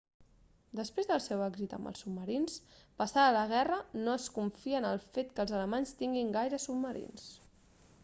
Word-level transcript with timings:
després 0.77 1.09
del 1.11 1.19
seu 1.25 1.43
èxit 1.47 1.75
amb 1.77 1.89
els 1.91 2.01
submarins 2.05 2.57
passada 3.03 3.37
la 3.37 3.45
guerra 3.53 3.79
no 4.09 4.19
es 4.23 4.27
confia 4.41 4.83
en 4.83 4.91
el 4.95 5.01
fet 5.19 5.33
que 5.37 5.47
els 5.47 5.57
alemanys 5.61 5.97
tinguin 6.05 6.37
gaires 6.41 6.71
submarins 6.73 7.33